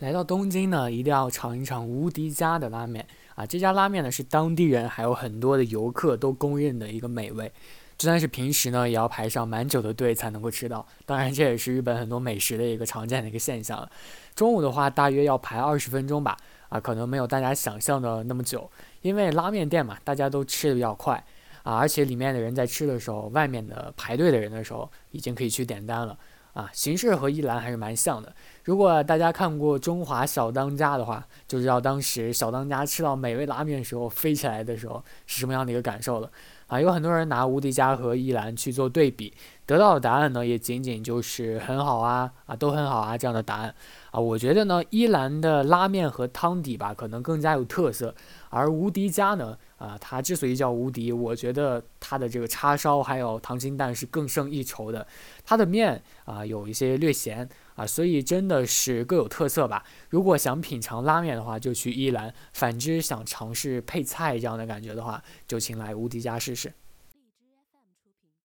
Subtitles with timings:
[0.00, 3.06] 来到东京呢，一定要尝一尝无敌家的拉面
[3.36, 3.46] 啊！
[3.46, 7.50] 这家拉面呢是当地人还有很多的游客都公认的一个美味，
[7.96, 10.84] 就算是平时呢也要排上蛮久的队才能够吃到。
[11.06, 13.88] 当然，这也是日本很多美食的一个常见的一个现象。
[14.34, 16.36] 中午的话，大约要排二十分钟吧，
[16.70, 18.68] 啊，可能没有大家想象的那么久，
[19.02, 21.24] 因为拉面店嘛，大家都吃的比较快
[21.62, 26.18] 啊，而且里面的人在吃的时候，外面的排队的人的时候，已经可以去点单了。
[26.54, 28.32] 啊，形式和一兰还是蛮像的。
[28.62, 36.30] 如果大家看过《中华小当家》的话，就知道当时小当家吃到美味拉面时候飞起来的时候是什么样的一个感受了。
[36.68, 39.34] 啊，有很多人拿无敌家和一兰去做对比，
[39.66, 43.74] 得到的答案呢也仅仅就是很好啊，啊都很好啊这样的答案。
[44.10, 48.14] 啊，我觉得呢，一兰的拉面和汤底吧，可能更加有特色，
[48.48, 49.58] 而无敌家呢。
[49.84, 55.06] 啊，它之所以叫无敌，我觉得它的这个叉烧还有溏心蛋是更胜一筹的。
[55.44, 59.84] 它的面啊有一些略咸啊，所以真的是各有特色吧。
[60.08, 66.72] 如果想品尝拉面的话，就去一兰；反之想尝试配菜这样的感觉的话，就请来无敌家试试。